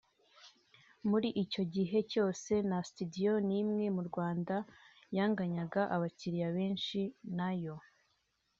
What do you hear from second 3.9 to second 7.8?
mu Rwanda yanganyaga abakiliya benshi nayo